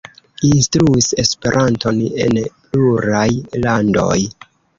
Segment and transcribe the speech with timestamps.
[0.47, 3.29] Instruis Esperanton en pluraj
[3.69, 4.17] landoj.